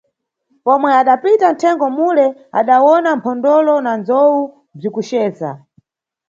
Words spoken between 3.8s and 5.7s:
na ndzowu bzikuceza.